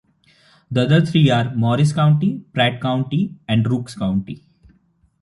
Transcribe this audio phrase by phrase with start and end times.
[0.71, 4.43] The other three are Morris County, Pratt County, and Rooks County.